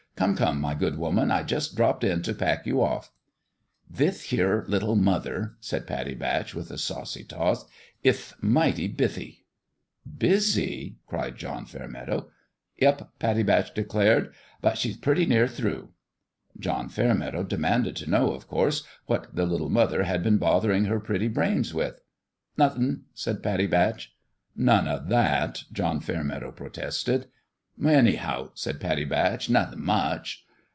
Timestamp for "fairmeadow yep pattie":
11.65-13.41